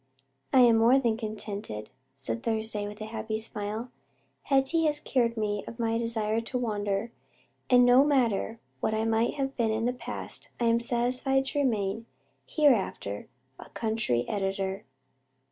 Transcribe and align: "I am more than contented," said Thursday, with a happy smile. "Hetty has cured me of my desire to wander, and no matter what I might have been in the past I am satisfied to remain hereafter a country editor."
"I 0.51 0.61
am 0.61 0.77
more 0.77 0.97
than 0.97 1.15
contented," 1.15 1.91
said 2.15 2.41
Thursday, 2.41 2.87
with 2.87 3.01
a 3.01 3.05
happy 3.13 3.37
smile. 3.37 3.91
"Hetty 4.45 4.85
has 4.85 4.99
cured 4.99 5.37
me 5.37 5.63
of 5.67 5.77
my 5.77 5.99
desire 5.99 6.41
to 6.41 6.57
wander, 6.57 7.11
and 7.69 7.85
no 7.85 8.03
matter 8.03 8.59
what 8.79 8.95
I 8.95 9.05
might 9.05 9.35
have 9.35 9.55
been 9.55 9.69
in 9.69 9.85
the 9.85 9.93
past 9.93 10.49
I 10.59 10.65
am 10.65 10.79
satisfied 10.79 11.45
to 11.45 11.59
remain 11.59 12.07
hereafter 12.47 13.27
a 13.59 13.69
country 13.69 14.27
editor." 14.27 14.85